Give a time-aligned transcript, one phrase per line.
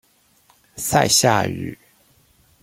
[0.77, 1.77] 賽夏語